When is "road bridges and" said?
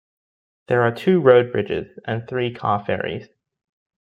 1.21-2.27